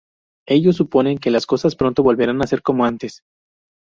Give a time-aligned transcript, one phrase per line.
[0.47, 3.21] Ellos suponen que las cosas pronto volverán a ser como antes.